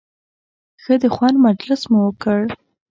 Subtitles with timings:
[0.81, 2.41] ښه د خوند مجلس مو وکړ.